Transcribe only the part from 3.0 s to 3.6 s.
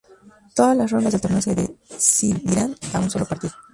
un solo partido.